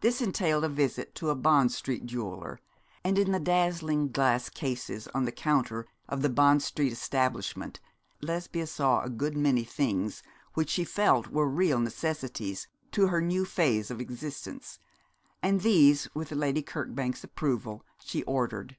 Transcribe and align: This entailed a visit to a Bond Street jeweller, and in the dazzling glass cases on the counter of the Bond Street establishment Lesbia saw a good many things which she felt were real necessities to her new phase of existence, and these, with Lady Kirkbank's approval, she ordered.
This 0.00 0.20
entailed 0.20 0.64
a 0.64 0.68
visit 0.68 1.14
to 1.14 1.30
a 1.30 1.36
Bond 1.36 1.70
Street 1.70 2.04
jeweller, 2.06 2.58
and 3.04 3.16
in 3.16 3.30
the 3.30 3.38
dazzling 3.38 4.10
glass 4.10 4.48
cases 4.50 5.06
on 5.14 5.26
the 5.26 5.30
counter 5.30 5.86
of 6.08 6.22
the 6.22 6.28
Bond 6.28 6.60
Street 6.60 6.92
establishment 6.92 7.78
Lesbia 8.20 8.66
saw 8.66 9.00
a 9.00 9.08
good 9.08 9.36
many 9.36 9.62
things 9.62 10.24
which 10.54 10.70
she 10.70 10.82
felt 10.82 11.28
were 11.28 11.48
real 11.48 11.78
necessities 11.78 12.66
to 12.90 13.06
her 13.06 13.20
new 13.20 13.44
phase 13.44 13.92
of 13.92 14.00
existence, 14.00 14.80
and 15.40 15.60
these, 15.60 16.12
with 16.16 16.32
Lady 16.32 16.64
Kirkbank's 16.64 17.22
approval, 17.22 17.84
she 18.04 18.24
ordered. 18.24 18.76